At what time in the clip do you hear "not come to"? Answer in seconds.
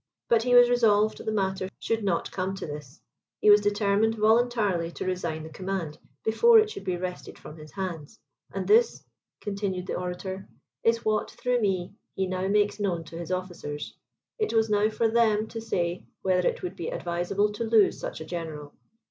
2.03-2.65